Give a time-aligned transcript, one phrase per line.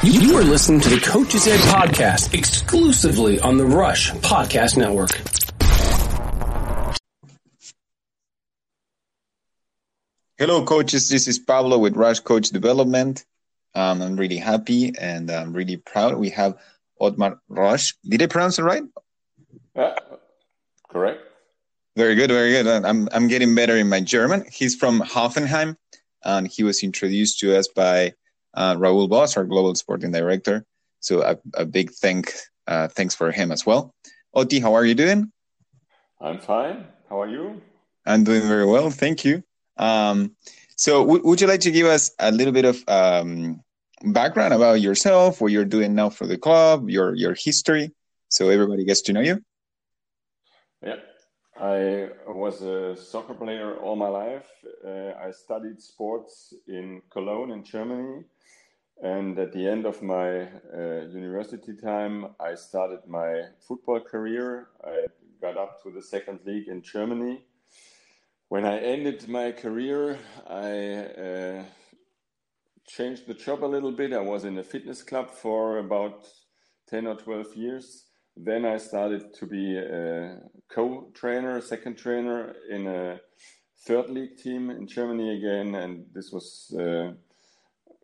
[0.00, 5.10] You are listening to the Coach's Ed podcast exclusively on the Rush Podcast Network.
[10.38, 11.08] Hello, coaches.
[11.08, 13.26] This is Pablo with Rush Coach Development.
[13.74, 16.16] Um, I'm really happy and I'm really proud.
[16.16, 16.54] We have
[17.00, 17.94] Otmar Rosch.
[18.08, 18.84] Did I pronounce it right?
[19.74, 19.94] Uh,
[20.88, 21.22] correct.
[21.96, 22.68] Very good, very good.
[22.68, 24.44] I'm I'm getting better in my German.
[24.48, 25.76] He's from Hoffenheim,
[26.22, 28.14] and he was introduced to us by
[28.58, 30.64] uh, Raul Boss, our global sporting director.
[31.00, 32.34] So a, a big thank
[32.66, 33.94] uh, thanks for him as well.
[34.34, 35.32] Oti, how are you doing?
[36.20, 36.84] I'm fine.
[37.08, 37.62] How are you?
[38.04, 39.42] I'm doing very well, thank you.
[39.76, 40.34] Um,
[40.76, 43.62] so, w- would you like to give us a little bit of um,
[44.02, 47.92] background about yourself, what you're doing now for the club, your your history,
[48.28, 49.40] so everybody gets to know you?
[50.82, 50.96] Yeah,
[51.60, 54.48] I was a soccer player all my life.
[54.86, 58.24] Uh, I studied sports in Cologne, in Germany,
[59.02, 64.68] and at the end of my uh, university time, I started my football career.
[64.84, 65.06] I
[65.40, 67.44] got up to the second league in Germany
[68.48, 71.64] when I ended my career, I uh,
[72.86, 74.14] changed the job a little bit.
[74.14, 76.26] I was in a fitness club for about
[76.88, 78.04] 10 or 12 years.
[78.40, 83.20] Then I started to be a co trainer, second trainer in a
[83.84, 85.74] third league team in Germany again.
[85.74, 87.12] And this was uh,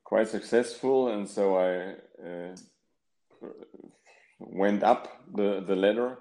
[0.03, 1.09] quite successful.
[1.09, 1.95] And so I
[2.27, 2.57] uh,
[4.41, 6.19] went up the, the ladder,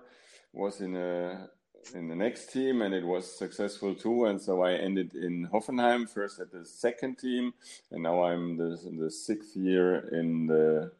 [0.54, 1.50] was in a
[1.94, 4.26] in the next team, and it was successful too.
[4.26, 7.54] And so I ended in Hoffenheim first at the second team,
[7.92, 10.92] and now I'm the, in the sixth year in the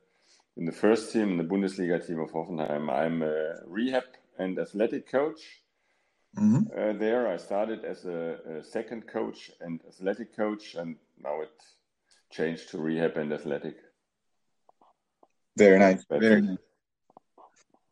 [0.58, 2.90] in the first team, in the Bundesliga team of Hoffenheim.
[2.92, 4.04] I'm a rehab
[4.38, 5.42] and athletic coach.
[6.38, 6.64] Mm-hmm.
[6.78, 11.52] Uh, there, I started as a, a, second coach and athletic coach, and now it
[12.32, 13.76] changed to rehab and athletic.
[15.56, 16.04] Very nice.
[16.10, 16.46] That's Very it.
[16.46, 16.58] nice.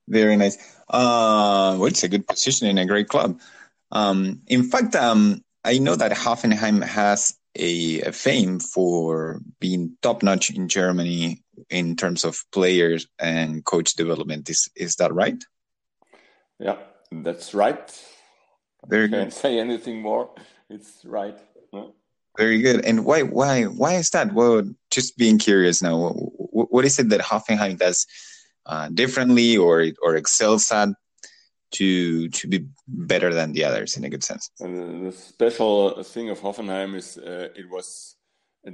[0.07, 0.57] Very nice.
[0.89, 3.39] Uh, well, it's a good position in a great club.
[3.91, 10.23] Um, in fact, um, I know that Hoffenheim has a, a fame for being top
[10.23, 14.49] notch in Germany in terms of players and coach development.
[14.49, 15.43] Is is that right?
[16.59, 16.77] Yeah,
[17.11, 18.05] that's right.
[18.87, 19.21] Very I good.
[19.21, 20.29] Can't say anything more.
[20.69, 21.37] It's right.
[22.37, 22.85] Very good.
[22.85, 24.33] And why why why is that?
[24.33, 26.09] Well, just being curious now.
[26.09, 28.05] What is it that Hoffenheim does?
[28.65, 30.89] uh, differently or or excels at
[31.71, 34.51] to to be better than the others in a good sense.
[34.59, 38.15] And the special thing of Hoffenheim is uh, it was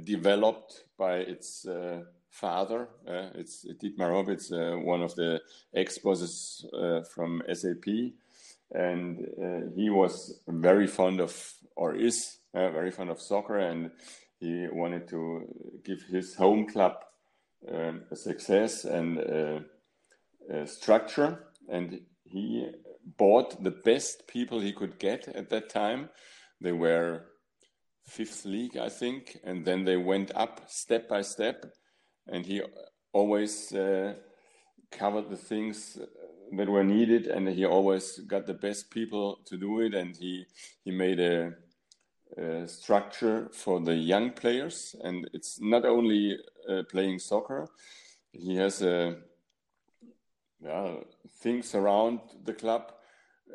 [0.04, 2.02] developed by its uh,
[2.40, 2.88] father.
[3.06, 4.28] Uh, it's Dietmar Hopp.
[4.28, 5.40] It's uh, one of the
[5.74, 7.86] ex bosses uh, from SAP,
[8.72, 13.90] and he was very fond of or is very fond of soccer, and
[14.40, 15.46] he wanted to
[15.84, 16.94] give his home club
[17.72, 22.66] um, a success and uh, structure and he
[23.16, 26.08] bought the best people he could get at that time.
[26.60, 27.26] They were
[28.06, 31.64] fifth league, I think, and then they went up step by step.
[32.28, 32.62] And he
[33.12, 34.14] always uh,
[34.90, 35.98] covered the things
[36.56, 39.94] that were needed, and he always got the best people to do it.
[39.94, 40.46] And he
[40.84, 41.52] he made a,
[42.36, 47.68] a structure for the young players, and it's not only uh, playing soccer.
[48.32, 49.16] He has a
[50.60, 50.96] yeah,
[51.40, 52.92] things around the club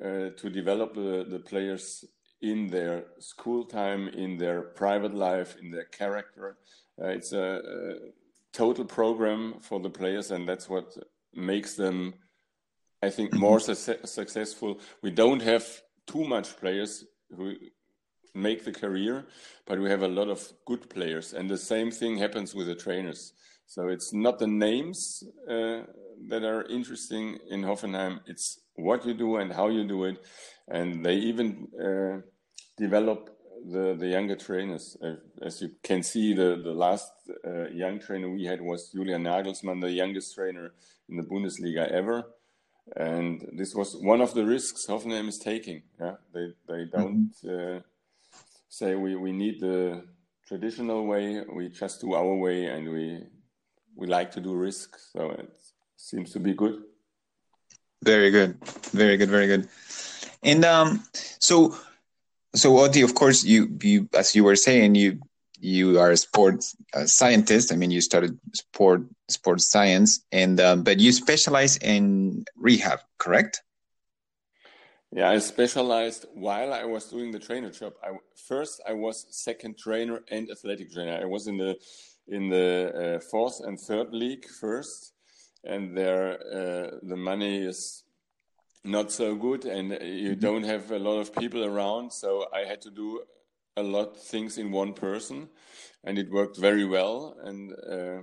[0.01, 2.05] uh, to develop the, the players
[2.41, 6.57] in their school time, in their private life, in their character.
[7.01, 7.61] Uh, it's a,
[8.53, 10.95] total program for the players, and that's what
[11.33, 12.13] makes them,
[13.01, 13.39] I think, mm-hmm.
[13.39, 13.75] more su
[14.05, 14.79] successful.
[15.01, 15.65] We don't have
[16.05, 17.05] too much players
[17.35, 17.55] who
[18.35, 19.25] make the career,
[19.65, 22.75] but we have a lot of good players, and the same thing happens with the
[22.75, 23.33] trainers.
[23.65, 25.81] So it's not the names uh,
[26.27, 28.19] that are interesting in Hoffenheim.
[28.27, 30.23] It's what you do and how you do it,
[30.67, 32.21] and they even uh,
[32.77, 33.32] develop
[33.71, 34.97] the the younger trainers.
[35.01, 37.11] Uh, as you can see, the the last
[37.45, 40.73] uh, young trainer we had was Julian Nagelsmann, the youngest trainer
[41.09, 42.23] in the Bundesliga ever.
[42.97, 45.83] And this was one of the risks Hoffenheim is taking.
[45.99, 47.77] Yeah, they they don't mm-hmm.
[47.77, 47.79] uh,
[48.69, 50.03] say we we need the
[50.47, 51.43] traditional way.
[51.53, 53.23] We just do our way, and we
[53.95, 54.97] we like to do risk.
[55.13, 55.55] So it
[55.95, 56.83] seems to be good.
[58.03, 58.57] Very good,
[58.91, 59.69] very good, very good.
[60.43, 61.03] And um,
[61.39, 61.77] so,
[62.55, 65.19] so Oti, of course, you you as you were saying, you
[65.59, 67.71] you are a sports uh, scientist.
[67.71, 73.61] I mean, you studied sport sports science, and um, but you specialize in rehab, correct?
[75.15, 77.93] Yeah, I specialized while I was doing the trainer job.
[78.03, 81.19] I, first, I was second trainer and athletic trainer.
[81.21, 81.77] I was in the
[82.27, 85.13] in the uh, fourth and third league first,
[85.63, 88.03] and there uh, the money is
[88.83, 90.39] not so good, and you mm-hmm.
[90.39, 92.11] don't have a lot of people around.
[92.11, 93.21] So I had to do
[93.77, 95.49] a lot of things in one person,
[96.03, 97.35] and it worked very well.
[97.43, 98.21] And uh,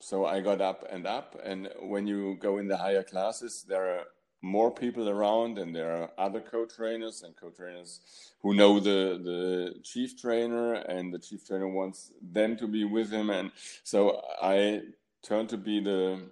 [0.00, 1.38] so I got up and up.
[1.44, 4.04] And when you go in the higher classes, there are
[4.42, 8.00] more people around, and there are other co-trainers and co-trainers
[8.42, 13.10] who know the the chief trainer, and the chief trainer wants them to be with
[13.10, 13.30] him.
[13.30, 13.50] And
[13.82, 14.82] so I
[15.22, 16.30] turned to be the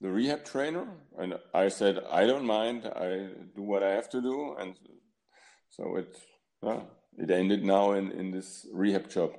[0.00, 0.86] the rehab trainer,
[1.18, 2.86] and I said I don't mind.
[2.86, 4.74] I do what I have to do, and
[5.70, 6.16] so it
[6.62, 6.80] yeah,
[7.18, 9.32] it ended now in in this rehab job.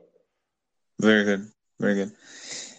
[0.99, 1.47] Very good,
[1.79, 2.11] very good.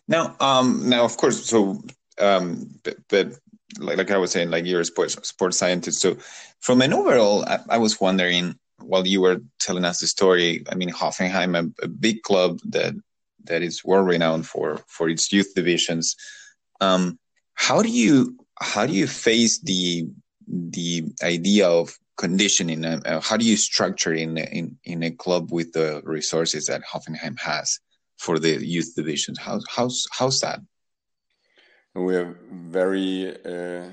[0.09, 1.83] Now, um, now of course, so
[2.19, 3.33] um, but, but
[3.79, 6.01] like, like I was saying, like you're a sports sports scientist.
[6.01, 6.17] So,
[6.61, 10.65] from an overall, I, I was wondering while you were telling us the story.
[10.71, 12.95] I mean, Hoffenheim, a, a big club that
[13.45, 16.17] that is world renowned for for its youth divisions.
[16.81, 17.19] Um,
[17.57, 20.09] how do you how do you face the
[20.47, 22.85] the idea of conditioning?
[22.85, 27.39] Uh, how do you structure in in in a club with the resources that Hoffenheim
[27.41, 27.81] has
[28.19, 29.39] for the youth divisions?
[29.39, 30.61] How how's how's that?
[31.95, 33.89] We're very uh,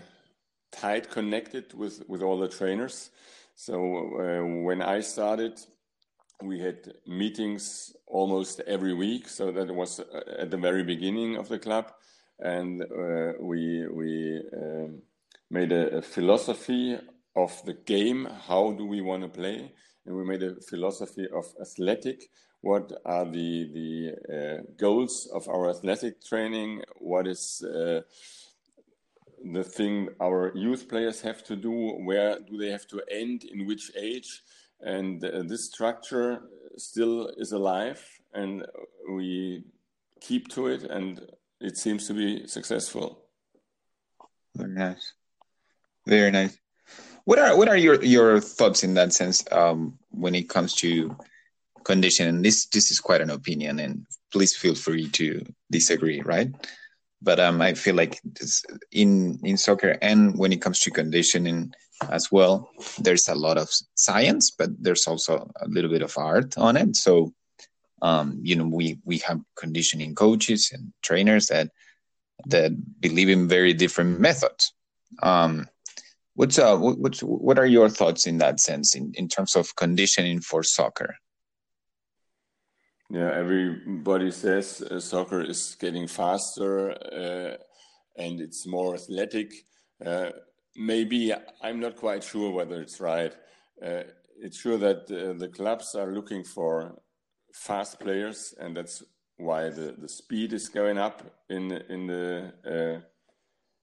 [0.71, 3.09] tight connected with with all the trainers.
[3.55, 5.59] So uh, when I started,
[6.41, 9.29] we had meetings almost every week.
[9.29, 11.93] So that was uh, at the very beginning of the club
[12.39, 15.01] and uh, we we um,
[15.49, 16.97] made a, a, philosophy
[17.35, 18.27] of the game.
[18.47, 19.71] How do we want to play?
[20.05, 22.29] And we made a philosophy of athletic.
[22.61, 26.81] What are the the uh, goals of our athletic training?
[26.97, 28.01] What is uh,
[29.43, 31.97] the thing our youth players have to do?
[32.03, 33.43] Where do they have to end?
[33.43, 34.41] In which age?
[34.81, 36.41] And uh, this structure
[36.77, 38.03] still is alive,
[38.33, 38.65] and
[39.09, 39.63] we
[40.19, 40.83] keep to it.
[40.83, 41.21] And
[41.63, 43.19] it seems to be successful.
[44.55, 45.13] Very nice.
[46.05, 46.57] Very nice.
[47.25, 51.15] What are what are your your thoughts in that sense um, when it comes to
[51.85, 52.27] condition?
[52.27, 56.51] And this this is quite an opinion, and please feel free to disagree, right?
[57.21, 61.73] But um, I feel like this, in in soccer and when it comes to conditioning
[62.09, 62.69] as well,
[62.99, 66.97] there's a lot of science, but there's also a little bit of art on it.
[66.97, 67.33] So
[68.03, 71.69] um, you know we we have conditioning coaches and trainers that
[72.47, 74.73] that believe in very different methods.
[75.23, 75.67] Um,
[76.35, 80.63] what's uh what are your thoughts in that sense in, in terms of conditioning for
[80.63, 81.15] soccer?
[83.09, 87.57] Yeah everybody says uh, soccer is getting faster uh,
[88.17, 89.53] and it's more athletic.
[90.03, 90.31] Uh,
[90.75, 93.33] maybe i'm not quite sure whether it's right.
[93.85, 94.03] Uh,
[94.41, 96.99] it's sure that uh, the clubs are looking for
[97.53, 99.03] fast players, and that's
[99.37, 103.01] why the, the speed is going up in in the uh,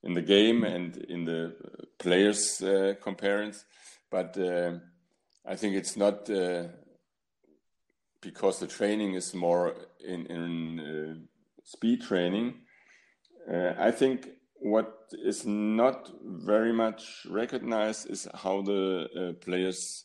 [0.03, 1.55] in the game and in the
[1.99, 3.65] players uh, comparisons.
[4.11, 4.73] But uh,
[5.47, 6.65] I think it's not uh,
[8.21, 9.75] because the training is more
[10.05, 11.15] in in uh,
[11.65, 12.55] speed training.
[13.51, 14.29] Uh, I think
[14.63, 20.05] what is not very much recognized is how the players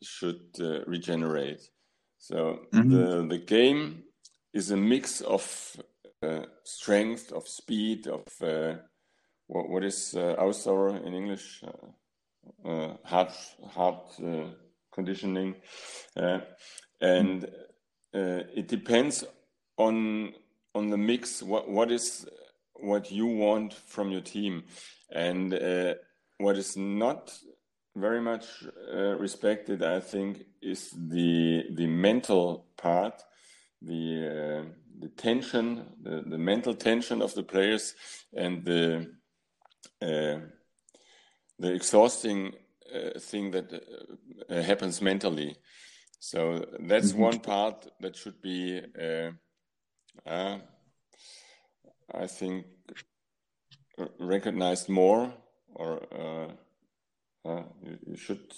[0.00, 1.68] should regenerate.
[2.18, 2.90] So mm-hmm.
[2.90, 4.04] the the game
[4.52, 5.76] is a mix of
[6.22, 8.74] uh, strength, of speed, of uh,
[9.46, 13.30] what what is uh, Ausdauer in English, uh, uh hard
[13.70, 14.48] hard uh,
[14.92, 15.54] conditioning,
[16.16, 16.40] uh,
[17.00, 17.48] and
[18.12, 19.24] it depends
[19.76, 20.34] on
[20.74, 21.42] on the mix.
[21.42, 22.26] What what is
[22.74, 24.64] what you want from your team,
[25.12, 25.52] and
[26.38, 27.32] what is not
[28.00, 33.22] very much uh, respected, I think, is the the mental part,
[33.82, 34.64] the uh,
[35.00, 37.94] the tension, the, the mental tension of the players,
[38.36, 39.10] and the
[40.02, 40.38] uh,
[41.58, 42.54] the exhausting
[42.94, 43.72] uh, thing that
[44.48, 45.56] uh, happens mentally.
[46.20, 47.20] So that's mm-hmm.
[47.20, 49.30] one part that should be, uh,
[52.14, 52.66] I think,
[54.18, 55.32] recognized more
[55.74, 56.02] or
[57.44, 58.52] uh, you, you, should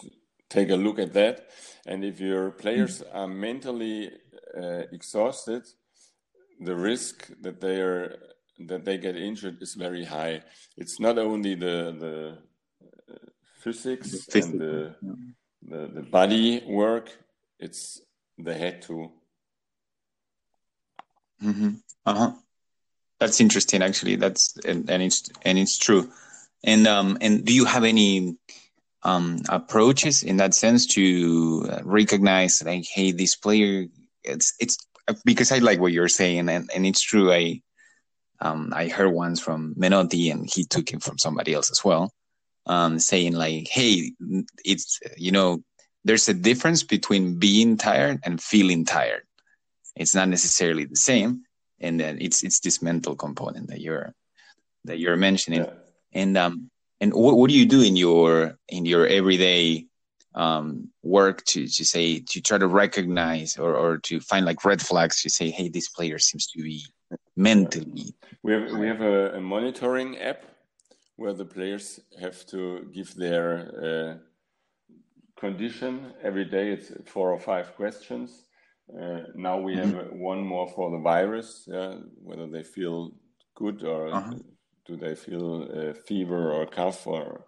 [0.48, 1.48] take a look at that.
[1.86, 3.14] And if your players mm.
[3.14, 4.10] are mentally
[4.56, 5.62] uh, exhausted,
[6.60, 8.16] the risk that they are
[8.66, 10.42] that they get injured is very high.
[10.76, 12.38] It's not only the the
[13.10, 13.16] uh,
[13.60, 15.12] physics the and the, yeah.
[15.62, 17.10] the the body work;
[17.58, 18.00] it's
[18.38, 19.10] the head too.
[21.42, 21.70] Mm-hmm.
[22.04, 22.32] Uh huh.
[23.18, 24.16] That's interesting, actually.
[24.16, 26.10] That's and, and it's and it's true.
[26.64, 28.36] And um and do you have any
[29.02, 33.86] um, approaches in that sense to uh, recognize like hey this player
[34.24, 34.76] it's it's
[35.24, 37.32] because I like what you're saying, and, and it's true.
[37.32, 37.62] I
[38.40, 42.12] um, I heard once from Menotti, and he took it from somebody else as well,
[42.66, 44.12] um, saying like, "Hey,
[44.64, 45.62] it's you know,
[46.04, 49.22] there's a difference between being tired and feeling tired.
[49.96, 51.42] It's not necessarily the same,
[51.80, 54.14] and then it's it's this mental component that you're
[54.84, 55.72] that you're mentioning, yeah.
[56.12, 59.86] and um, and what, what do you do in your in your everyday
[60.34, 64.80] um, work to to say to try to recognize or, or to find like red
[64.80, 66.84] flags to say hey this player seems to be
[67.36, 70.44] mentally we have we have a, a monitoring app
[71.16, 73.48] where the players have to give their
[73.82, 74.14] uh,
[75.38, 78.44] condition every day it's four or five questions
[79.00, 79.96] uh, now we mm-hmm.
[79.96, 83.12] have one more for the virus uh, whether they feel
[83.54, 84.38] good or -huh.
[84.90, 87.46] Do they feel uh, fever or cough or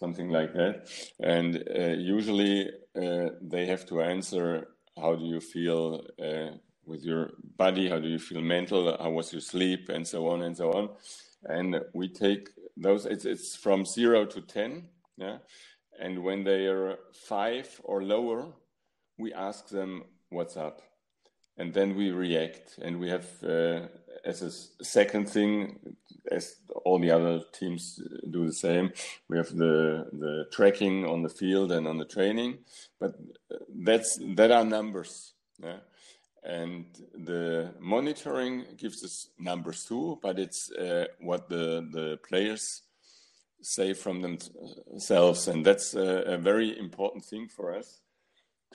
[0.00, 0.88] something like that.
[1.20, 4.68] And uh, usually uh, they have to answer
[5.00, 9.32] how do you feel uh, with your body, how do you feel mental, how was
[9.32, 10.88] your sleep, and so on and so on.
[11.44, 14.88] And we take those, it's, it's from zero to 10.
[15.16, 15.38] Yeah.
[16.00, 18.52] And when they are five or lower,
[19.18, 20.80] we ask them, what's up?
[21.58, 22.78] And then we react.
[22.82, 23.80] And we have, uh,
[24.24, 25.78] as a second thing,
[26.30, 28.00] as all the other teams
[28.30, 28.92] do the same.
[29.28, 32.58] We have the the tracking on the field and on the training,
[32.98, 33.14] but
[33.68, 35.32] that's that are numbers.
[35.62, 35.78] Yeah?
[36.42, 42.82] And the monitoring gives us numbers too, but it's uh, what the the players
[43.62, 48.00] say from themselves, and that's a, a very important thing for us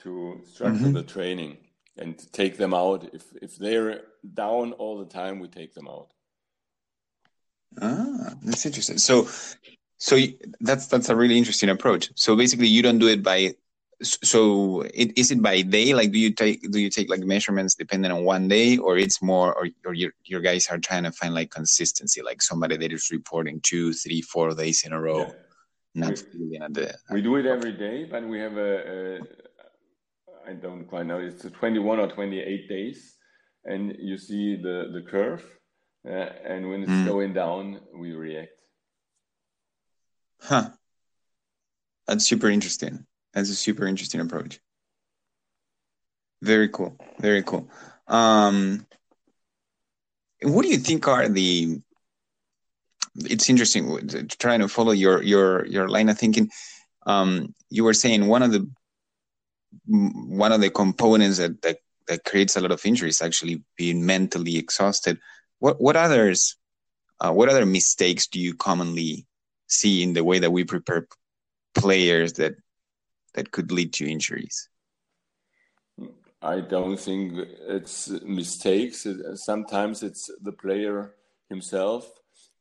[0.02, 0.92] to structure mm-hmm.
[0.92, 1.56] the training
[1.98, 3.08] and take them out.
[3.12, 4.02] If if they're
[4.34, 6.12] down all the time, we take them out.
[7.80, 8.98] Ah, that's interesting.
[8.98, 9.28] So,
[9.98, 10.18] so
[10.60, 12.10] that's that's a really interesting approach.
[12.14, 13.54] So basically, you don't do it by.
[14.02, 15.94] So, it, is it by day?
[15.94, 19.22] Like, do you take do you take like measurements depending on one day, or it's
[19.22, 22.92] more, or or your your guys are trying to find like consistency, like somebody that
[22.92, 25.20] is reporting two, three, four days in a row.
[25.20, 25.32] Yeah.
[25.94, 29.20] Not we, at the, we do it every day, but we have a, a
[30.46, 31.18] I don't quite know.
[31.18, 33.16] It's 21 or 28 days,
[33.64, 35.44] and you see the the curve
[36.08, 37.06] uh, and when it's mm.
[37.06, 38.62] going down, we react.
[40.40, 40.70] Huh.
[42.06, 43.06] That's super interesting.
[43.34, 44.60] That's a super interesting approach.
[46.42, 46.96] Very cool.
[47.18, 47.68] Very cool.
[48.06, 48.86] Um,
[50.42, 51.80] what do you think are the?
[53.16, 56.50] It's interesting trying to follow your your your line of thinking.
[57.04, 58.70] Um, you were saying one of the
[59.86, 61.78] one of the components that, that
[62.08, 65.18] that creates a lot of injuries actually being mentally exhausted
[65.58, 66.56] what what others
[67.20, 69.26] uh, what other mistakes do you commonly
[69.68, 71.06] see in the way that we prepare
[71.74, 72.54] players that
[73.34, 74.68] that could lead to injuries?
[76.42, 77.34] I don't think
[77.68, 79.06] it's mistakes.
[79.34, 81.14] Sometimes it's the player
[81.48, 82.10] himself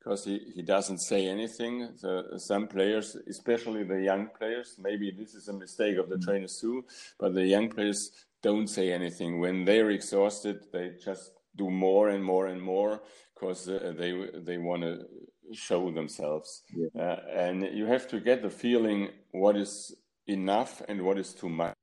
[0.05, 1.89] because he, he doesn't say anything.
[1.95, 6.29] So some players, especially the young players, maybe this is a mistake of the mm-hmm.
[6.29, 6.85] trainers too,
[7.19, 8.11] but the young players
[8.43, 9.39] don't say anything.
[9.39, 13.01] When they're exhausted, they just do more and more and more
[13.33, 15.07] because uh, they they want to
[15.53, 16.87] show themselves yeah.
[16.99, 19.95] uh, and you have to get the feeling what is
[20.27, 21.75] enough and what is too much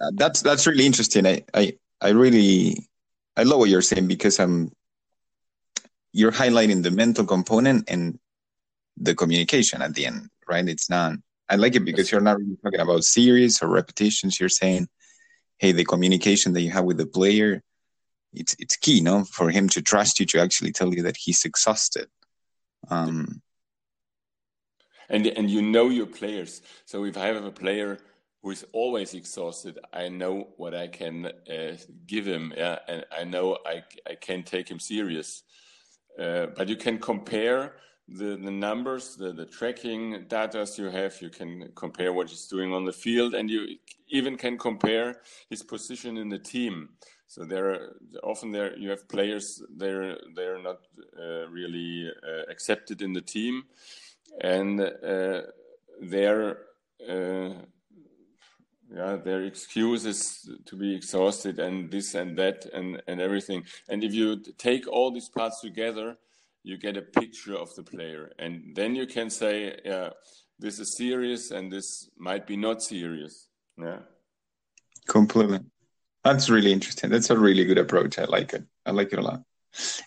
[0.00, 2.87] uh, that's that's really interesting I, I i really
[3.38, 4.70] i love what you're saying because i'm
[6.12, 8.18] you're highlighting the mental component and
[8.96, 11.14] the communication at the end right it's not
[11.48, 14.86] i like it because you're not really talking about series or repetitions you're saying
[15.58, 17.62] hey, the communication that you have with the player,
[18.32, 21.44] it's it's key, no, for him to trust you to actually tell you that he's
[21.44, 22.08] exhausted.
[22.88, 23.42] Um,
[25.08, 26.62] and and you know your players.
[26.84, 27.98] So if I have a player
[28.42, 31.76] who is always exhausted, I know what I can uh,
[32.06, 35.42] give him, yeah, and I know I I can take him serious.
[36.18, 37.74] Uh, but you can compare
[38.08, 42.72] the, the numbers, the, the tracking data you have, you can compare what he's doing
[42.72, 43.76] on the field, and you
[44.08, 46.88] even can compare his position in the team.
[47.26, 50.78] So there, are, often there you have players they're they're not
[51.20, 53.64] uh, really uh, accepted in the team,
[54.40, 55.42] and uh,
[56.00, 56.58] their
[57.06, 57.50] uh,
[58.94, 63.64] yeah their excuses to be exhausted and this and that and and everything.
[63.88, 66.16] And if you take all these parts together,
[66.62, 70.10] you get a picture of the player, and then you can say, yeah,
[70.58, 73.48] this is serious, and this might be not serious.
[73.76, 74.00] Yeah,
[75.06, 75.60] completely.
[76.24, 77.10] That's really interesting.
[77.10, 78.18] That's a really good approach.
[78.18, 78.64] I like it.
[78.84, 79.42] I like it a lot.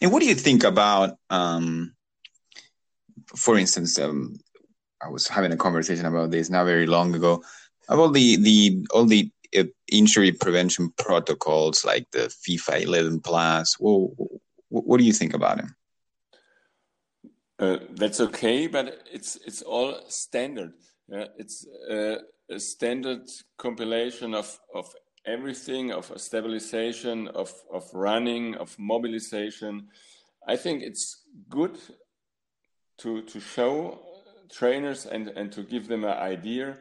[0.01, 1.93] And what do you think about, um,
[3.35, 4.37] for instance, um,
[5.01, 7.43] I was having a conversation about this not very long ago
[7.91, 9.31] about the the all the
[9.91, 13.77] injury prevention protocols like the FIFA 11 plus.
[13.79, 14.13] Well,
[14.69, 15.75] what do you think about him?
[17.59, 20.73] Uh, that's okay, but it's it's all standard.
[21.37, 22.17] It's uh,
[22.49, 24.87] a standard compilation of of
[25.25, 29.89] everything of stabilization, of of running, of mobilization.
[30.47, 31.77] I think it's good
[32.99, 33.99] to to show
[34.49, 36.77] trainers and and to give them an idea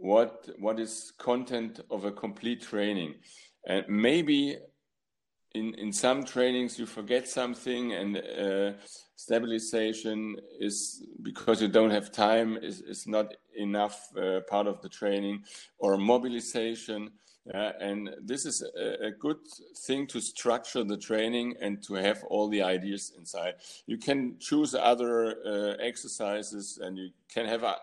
[0.00, 3.14] what what is content of a complete training.
[3.66, 4.58] And maybe
[5.54, 8.72] in in some trainings you forget something and uh,
[9.16, 14.88] stabilization is because you don't have time is, is not enough uh, part of the
[14.88, 15.42] training
[15.78, 17.10] or mobilization
[17.52, 19.36] uh, and this is a, a, good
[19.86, 23.54] thing to structure the training and to have all the ideas inside
[23.86, 27.74] you can choose other uh, exercises and you can have uh,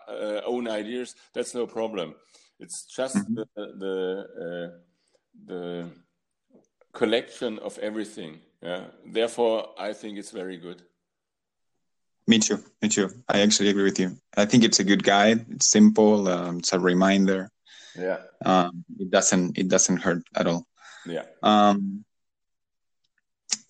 [0.44, 2.14] own ideas that's no problem
[2.58, 3.34] it's just mm-hmm.
[3.34, 3.46] the
[3.78, 4.76] the, uh,
[5.46, 5.90] the
[6.92, 10.82] collection of everything yeah therefore i think it's very good
[12.28, 12.62] me too.
[12.80, 13.10] Me too.
[13.28, 14.16] I actually agree with you.
[14.36, 15.44] I think it's a good guide.
[15.50, 16.28] It's simple.
[16.28, 17.50] Um, it's a reminder.
[17.96, 18.18] Yeah.
[18.44, 19.58] Um, it doesn't.
[19.58, 20.66] It doesn't hurt at all.
[21.06, 21.24] Yeah.
[21.42, 22.04] Um.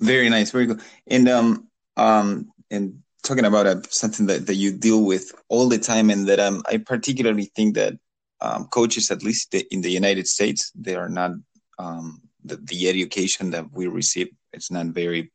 [0.01, 0.51] Very nice.
[0.51, 0.81] Very good.
[1.07, 5.79] And um um and talking about uh, something that, that you deal with all the
[5.79, 7.95] time, and that um I particularly think that
[8.41, 11.33] um, coaches, at least in the United States, they are not
[11.79, 14.29] um the, the education that we receive.
[14.53, 15.33] It's not very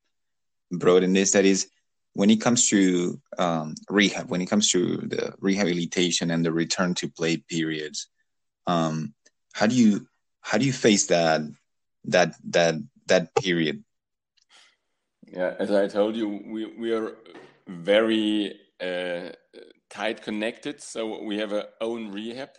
[0.71, 1.31] broad in this.
[1.31, 1.67] That is
[2.13, 6.93] when it comes to um, rehab, when it comes to the rehabilitation and the return
[6.95, 8.07] to play periods,
[8.67, 9.13] um,
[9.53, 10.07] how do you
[10.41, 11.41] how do you face that
[12.05, 12.75] that that
[13.07, 13.83] that period?
[15.25, 17.17] Yeah, as I told you, we we are
[17.67, 19.29] very uh,
[19.89, 20.81] tight connected.
[20.81, 22.49] So we have our own rehab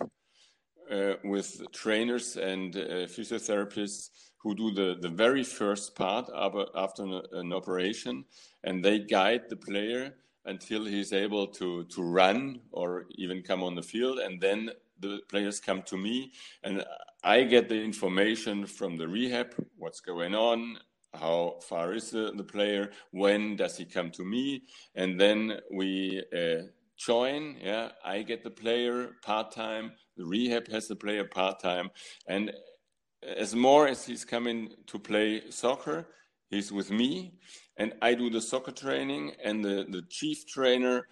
[0.90, 6.30] uh, with trainers and uh, physiotherapists who do the, the very first part
[6.74, 8.24] after an, an operation
[8.64, 13.74] and they guide the player until he's able to, to run or even come on
[13.74, 14.18] the field.
[14.18, 16.32] And then the players come to me
[16.62, 16.84] and
[17.22, 20.78] I get the information from the rehab, what's going on,
[21.14, 24.62] how far is the, the player, when does he come to me,
[24.94, 26.62] and then we uh,
[26.96, 27.56] join.
[27.62, 31.90] Yeah, I get the player part time, the rehab has the player part time,
[32.28, 32.52] and
[33.22, 36.06] as more as he's coming to play soccer,
[36.50, 37.34] he's with me,
[37.76, 41.06] and I do the soccer training, and the, the chief trainer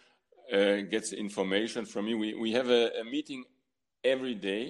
[0.52, 2.14] uh, gets information from me.
[2.14, 3.44] We, we have a, a, meeting
[4.12, 4.64] every day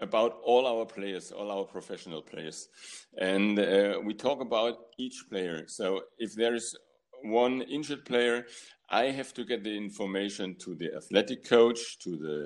[0.00, 2.68] about all our players, all our professional players,
[3.18, 5.64] and uh, we talk about each player.
[5.68, 5.86] So
[6.18, 6.76] if there is
[7.22, 8.46] one injured player,
[8.90, 12.38] I have to get the information to the athletic coach, to the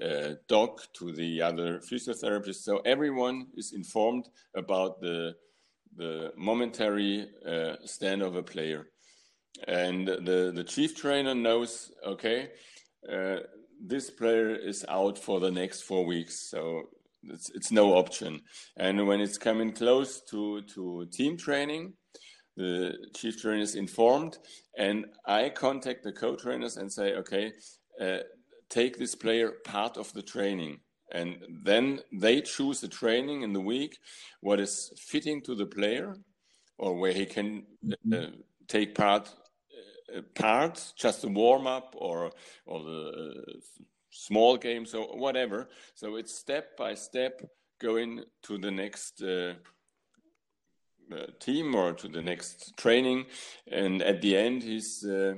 [0.00, 2.62] uh, doc to the other physiotherapists.
[2.62, 5.34] So everyone is informed about the
[5.96, 8.86] the momentary uh, stand of a player,
[9.68, 11.92] and the the chief trainer knows.
[12.06, 12.48] Okay,
[13.12, 13.40] uh,
[13.80, 16.82] this player is out for the next four weeks, so
[17.24, 18.40] it's it's no option.
[18.76, 21.94] And when it's coming close to to team training,
[22.56, 24.38] the chief trainer is informed,
[24.76, 27.52] and I contact the co-trainers and say, okay.
[28.00, 28.20] Uh,
[28.70, 30.78] take this player part of the training
[31.12, 33.98] and then they choose the training in the week
[34.40, 36.16] what is fitting to the player
[36.78, 38.40] or where he can uh, mm-hmm.
[38.68, 39.28] take part
[40.34, 42.30] part just a warm up or
[42.66, 43.60] or the uh,
[44.10, 47.40] small games or whatever so it's step by step
[47.80, 49.54] going to the next uh,
[51.12, 53.24] uh team or to the next training
[53.70, 55.34] and at the end he's uh,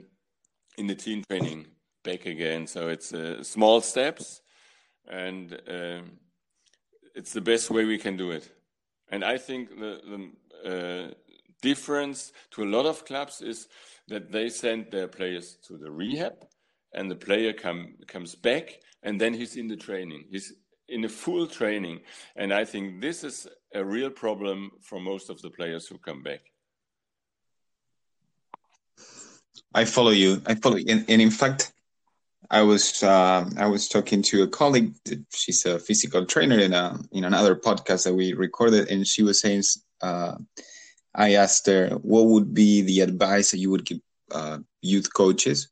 [0.78, 1.66] in the team training
[2.02, 2.66] back again.
[2.66, 4.42] So it's uh, small steps,
[5.08, 6.18] and um,
[7.14, 8.50] it's the best way we can do it.
[9.08, 10.00] And I think the,
[10.64, 11.14] the uh,
[11.60, 13.68] difference to a lot of clubs is
[14.08, 16.34] that they send their players to the rehab,
[16.94, 20.24] and the player come comes back, and then he's in the training.
[20.30, 20.52] He's
[20.88, 22.00] in a full training,
[22.36, 26.22] and I think this is a real problem for most of the players who come
[26.22, 26.40] back.
[29.74, 30.42] I follow you.
[30.46, 30.86] I follow you.
[30.88, 31.72] And, and in fact,
[32.50, 34.94] I was uh, I was talking to a colleague.
[35.32, 39.40] She's a physical trainer in a in another podcast that we recorded, and she was
[39.40, 39.62] saying,
[40.02, 40.34] uh,
[41.14, 45.68] I asked her what would be the advice that you would give uh, youth coaches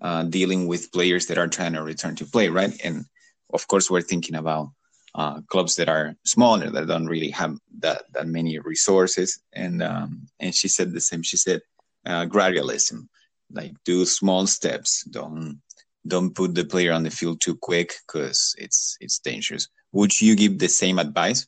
[0.00, 2.78] uh, dealing with players that are trying to return to play, right?
[2.84, 3.04] And
[3.52, 4.70] of course, we're thinking about
[5.14, 9.40] uh, clubs that are smaller that don't really have that that many resources.
[9.52, 11.22] And um, and she said the same.
[11.22, 11.62] She said
[12.06, 13.08] uh, gradualism,
[13.50, 15.60] like do small steps, don't
[16.06, 19.68] don't put the player on the field too quick because it's it's dangerous.
[19.92, 21.46] would you give the same advice?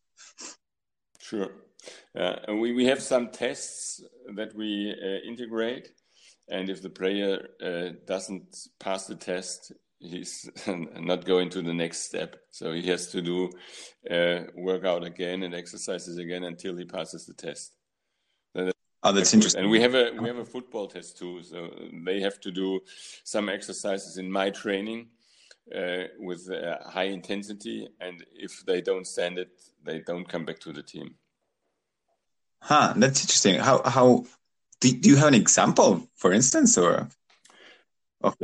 [1.21, 1.51] Sure.
[2.19, 4.03] Uh, and we, we have some tests
[4.35, 5.91] that we uh, integrate.
[6.49, 12.01] And if the player uh, doesn't pass the test, he's not going to the next
[12.01, 12.37] step.
[12.51, 13.51] So he has to do
[14.11, 17.73] uh, workout again and exercises again until he passes the test.
[19.03, 19.63] Oh, that's interesting.
[19.63, 21.43] And we have a we have a football test too.
[21.43, 21.71] So
[22.05, 22.81] they have to do
[23.25, 25.09] some exercises in my training
[25.75, 29.51] uh, with uh, high intensity, and if they don't stand it,
[29.83, 31.15] they don't come back to the team.
[32.63, 33.59] Huh, that's interesting.
[33.59, 34.27] How how
[34.81, 37.09] do, do you have an example, for instance, or?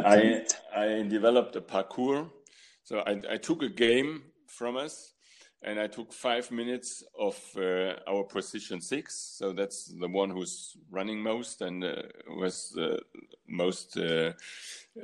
[0.03, 2.31] I I developed a parkour.
[2.85, 5.16] So I I took a game from us
[5.63, 9.37] and I took five minutes of uh, our position six.
[9.39, 13.01] So that's the one who's running most and uh, was the
[13.49, 14.33] most uh,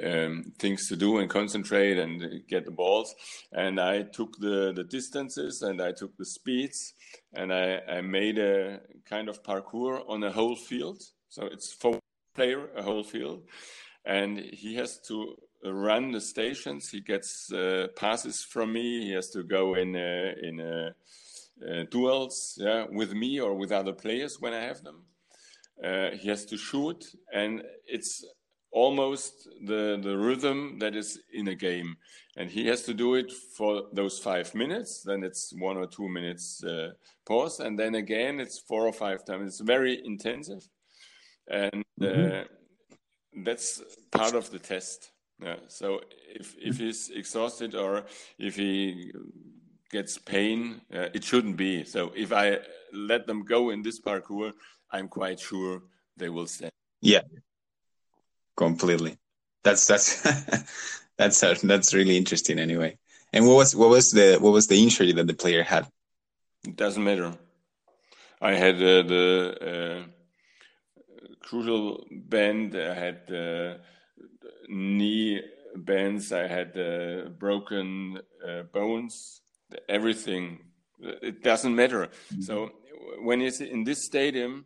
[0.03, 3.15] um, things to do and concentrate and get the balls.
[3.53, 6.95] And I took the, the distances and I took the speeds
[7.33, 11.03] and I, I made a kind of parkour on a whole field.
[11.29, 11.99] So it's four
[12.35, 13.43] player, a whole field.
[14.05, 16.91] And he has to run the stations.
[16.91, 19.07] He gets uh, passes from me.
[19.07, 20.91] He has to go in uh, in uh,
[21.69, 25.05] uh, duels yeah, with me or with other players when I have them.
[25.83, 28.25] Uh, he has to shoot, and it's
[28.71, 31.97] almost the the rhythm that is in a game.
[32.37, 35.03] And he has to do it for those five minutes.
[35.03, 36.93] Then it's one or two minutes uh,
[37.27, 39.47] pause, and then again it's four or five times.
[39.47, 40.67] It's very intensive,
[41.49, 43.45] and mm-hmm.
[43.45, 45.12] that's part of the test.
[45.43, 45.57] Yeah.
[45.69, 46.01] So
[46.35, 48.05] if if he's exhausted or
[48.39, 49.13] if he
[49.91, 51.85] gets pain, uh, it shouldn't be.
[51.85, 52.59] So if I
[52.93, 54.53] let them go in this parkour,
[54.91, 55.83] I'm quite sure
[56.17, 56.71] they will stay.
[57.01, 57.23] Yeah,
[58.57, 59.19] completely.
[59.65, 60.23] That's that's
[61.17, 62.59] that's that's really interesting.
[62.59, 62.99] Anyway,
[63.33, 65.89] and what was what was the what was the injury that the player had?
[66.65, 67.35] It doesn't matter.
[68.41, 69.27] I had uh, the
[69.73, 70.03] uh,
[71.41, 72.77] crucial bend.
[72.77, 73.75] I had uh,
[74.69, 75.41] knee
[75.77, 79.41] bends, I had uh, broken uh, bones,
[79.89, 80.61] everything.
[81.01, 82.07] It doesn't matter.
[82.07, 82.43] Mm-hmm.
[82.43, 82.71] So
[83.23, 84.65] when he's in this stadium,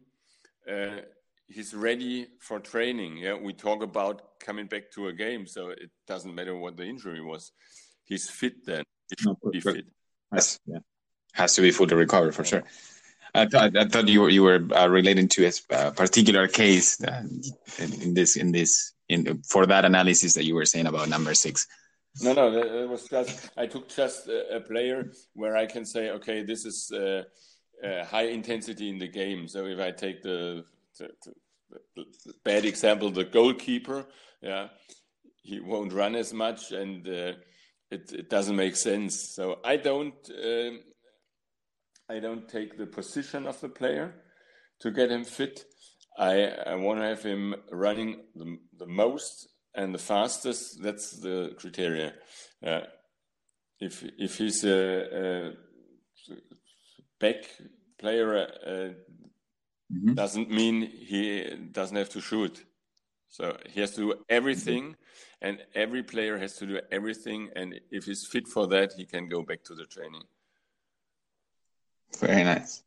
[0.71, 1.01] uh,
[1.49, 3.19] he's ready for training.
[3.19, 6.85] Yeah, we talk about coming back to a game, so it doesn't matter what the
[6.85, 7.53] injury was.
[8.05, 8.85] He's fit then.
[9.09, 9.87] He should no, be fit.
[10.33, 10.79] Has, yeah.
[11.33, 12.65] has to be fully recovered for sure.
[13.35, 17.23] I thought, I thought you were you were uh, relating to a particular case uh,
[17.79, 21.35] in, in, this in this in for that analysis that you were saying about number
[21.35, 21.66] six.
[22.23, 26.42] No, no, it was just I took just a, player where I can say, okay,
[26.42, 27.25] this is uh,
[27.85, 29.49] uh, high intensity in the game.
[29.49, 30.64] So if I take the,
[30.99, 31.11] the,
[31.95, 32.05] the,
[32.42, 34.07] bad example, the goalkeeper,
[34.40, 34.69] yeah,
[35.42, 37.33] he won't run as much, and uh,
[37.90, 39.21] it, it doesn't make sense.
[39.35, 40.81] So I don't um,
[42.09, 44.14] I don't take the position of the player
[44.81, 45.64] to get him fit.
[46.18, 50.83] I, I want to have him running the, the most and the fastest.
[50.83, 52.14] That's the criteria.
[52.64, 52.83] Uh,
[53.79, 55.52] if if he's a, a
[57.20, 57.44] back
[57.98, 58.70] player, uh,
[59.92, 60.14] mm-hmm.
[60.14, 62.64] doesn't mean he doesn't have to shoot.
[63.29, 64.96] So he has to do everything,
[65.42, 67.50] and every player has to do everything.
[67.55, 70.22] And if he's fit for that, he can go back to the training.
[72.18, 72.83] Very nice.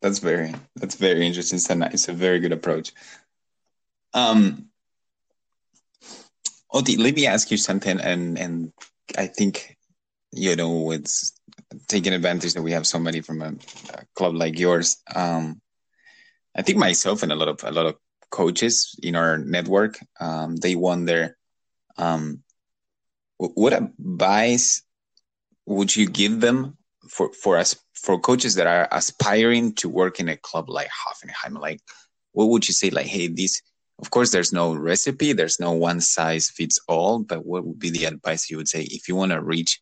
[0.00, 1.56] That's very that's very interesting.
[1.56, 2.92] It's a, it's a very good approach.
[4.14, 4.68] Um,
[6.70, 8.72] Oti, let me ask you something, and and
[9.16, 9.76] I think
[10.32, 11.32] you know it's
[11.88, 13.48] taking advantage that we have somebody from a,
[13.94, 14.96] a club like yours.
[15.14, 15.60] Um,
[16.54, 17.96] I think myself and a lot of a lot of
[18.30, 21.36] coaches in our network, um, they wonder,
[21.96, 22.42] um,
[23.38, 24.82] what advice
[25.66, 26.76] would you give them
[27.08, 31.60] for for us for coaches that are aspiring to work in a club like Hoffenheim,
[31.60, 31.80] like
[32.32, 32.90] what would you say?
[32.90, 33.62] Like, hey, this.
[34.00, 35.32] Of course, there's no recipe.
[35.32, 37.18] There's no one size fits all.
[37.18, 39.80] But what would be the advice you would say if you want to reach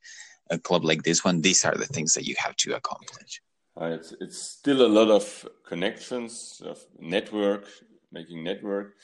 [0.50, 1.42] a club like this one?
[1.42, 3.42] These are the things that you have to accomplish.
[3.78, 7.66] Uh, it's it's still a lot of connections, of network,
[8.10, 8.94] making network,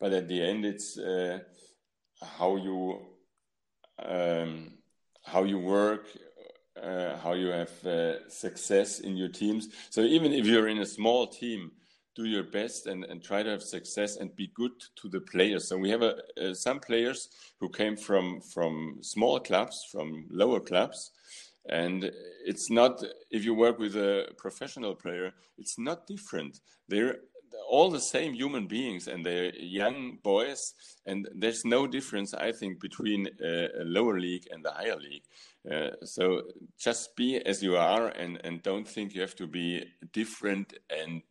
[0.00, 1.40] but at the end, it's uh,
[2.38, 2.98] how you
[4.02, 4.78] um,
[5.22, 6.06] how you work
[6.80, 9.68] uh, how you have uh, success in your teams.
[9.90, 11.72] So even if you're in a small team,
[12.14, 15.68] do your best and, and try to have success and be good to the players.
[15.68, 20.60] So we have a, uh, some players who came from from small clubs, from lower
[20.60, 21.10] clubs,
[21.68, 22.10] and
[22.44, 26.60] it's not if you work with a professional player, it's not different.
[26.88, 27.16] They're
[27.68, 30.74] all the same human beings and they're young boys
[31.06, 35.22] and there's no difference i think between a, a lower league and the higher league
[35.70, 36.42] Uh, so
[36.76, 41.22] just be as you are and, and don't think you have to be different and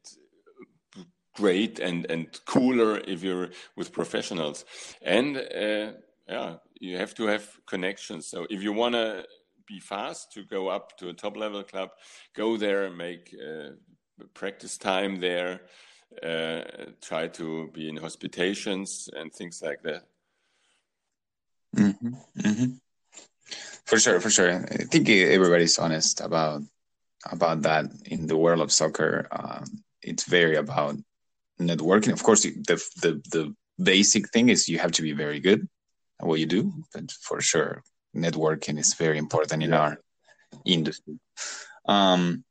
[1.36, 4.66] great and, and cooler if you're with professionals.
[5.02, 5.92] And uh,
[6.28, 8.28] yeah, you have to have connections.
[8.28, 9.26] So if you want to
[9.68, 11.90] be fast to go up to a top level club,
[12.36, 13.72] go there, make uh,
[14.34, 15.62] practice time there,
[16.24, 16.62] uh,
[17.02, 20.04] try to be in hospitations and things like that.
[21.76, 22.14] Mm-hmm.
[22.40, 22.72] Mm-hmm.
[23.92, 24.54] For sure, for sure.
[24.54, 26.62] I think everybody's honest about
[27.30, 29.28] about that in the world of soccer.
[29.30, 30.96] Um, it's very about
[31.60, 32.14] networking.
[32.14, 35.68] Of course, the the the basic thing is you have to be very good
[36.22, 37.84] at what you do, but for sure,
[38.16, 40.00] networking is very important in our
[40.64, 41.20] industry.
[41.86, 42.46] Um,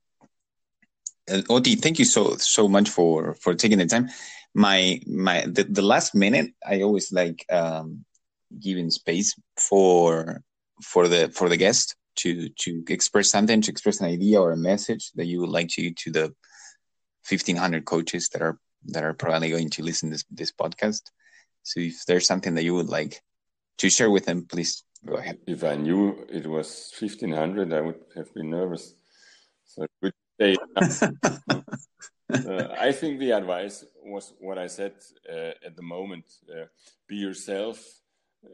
[1.48, 4.10] Oti, thank you so so much for for taking the time.
[4.52, 8.04] My my the, the last minute, I always like um,
[8.60, 10.42] giving space for
[10.82, 14.56] for the for the guest to to express something, to express an idea or a
[14.56, 16.34] message that you would like to to the
[17.24, 21.02] fifteen hundred coaches that are that are probably going to listen to this this podcast.
[21.62, 23.20] So if there's something that you would like
[23.78, 25.38] to share with them, please go ahead.
[25.46, 28.94] If I knew it was fifteen hundred, I would have been nervous.
[29.66, 30.56] So good day.
[30.76, 31.62] uh,
[32.78, 34.94] I think the advice was what I said
[35.28, 36.66] uh, at the moment: uh,
[37.06, 37.78] be yourself,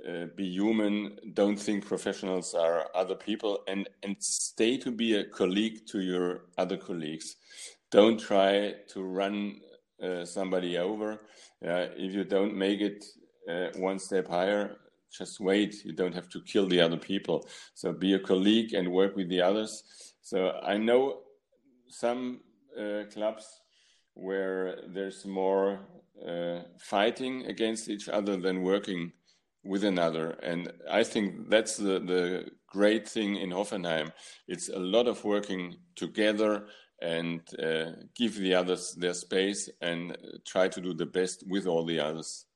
[0.09, 1.18] uh, be human.
[1.35, 6.46] Don't think professionals are other people, and and stay to be a colleague to your
[6.59, 7.37] other colleagues.
[7.90, 9.61] Don't try to run
[10.03, 11.20] uh, somebody over.
[11.62, 13.05] if you don't make it
[13.49, 14.77] uh, one step higher,
[15.11, 15.85] just wait.
[15.85, 17.49] You don't have to kill the other people.
[17.75, 19.83] So be a colleague and work with the others.
[20.22, 21.20] So I know
[21.88, 22.40] some
[22.79, 23.46] uh, clubs
[24.14, 25.81] where there's more
[26.27, 29.12] uh, fighting against each other than working
[29.66, 30.31] with another.
[30.42, 34.12] And I think that's the, the great thing in Hoffenheim.
[34.48, 36.66] It's a lot of working together
[37.00, 41.85] and uh, give the others their space and try to do the best with all
[41.85, 42.46] the others.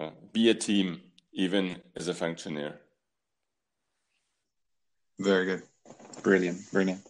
[0.00, 1.00] Uh, be a team,
[1.32, 2.74] even as a functionary.
[5.18, 5.62] Very good.
[6.22, 6.70] Brilliant.
[6.72, 7.02] Brilliant.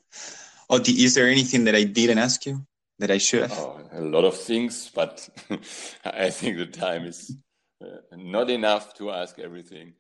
[0.70, 2.66] Oti, is there anything that I didn't ask you
[2.98, 3.52] that I should have?
[3.52, 5.28] Oh, a lot of things, but
[6.04, 7.36] I think the time is
[7.84, 9.94] uh, not enough to ask everything.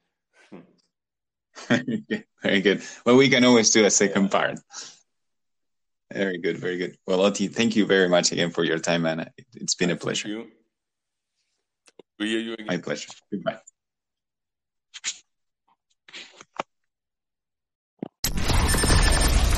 [2.42, 2.82] very good.
[3.04, 4.28] Well, we can always do a second yeah.
[4.28, 4.58] part.
[6.12, 6.96] Very good, very good.
[7.06, 9.30] Well, Oti, thank you very much again for your time, man.
[9.54, 10.28] It's been a pleasure.
[10.28, 10.50] Thank
[12.20, 12.26] you.
[12.26, 12.66] hear you again.
[12.66, 13.10] My pleasure.
[13.30, 13.58] Goodbye.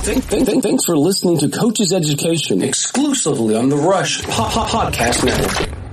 [0.07, 5.86] Thanks for listening to Coaches Education exclusively on the Rush Podcast Network.